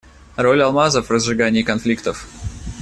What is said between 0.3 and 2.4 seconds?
Роль алмазов в разжигании конфликтов.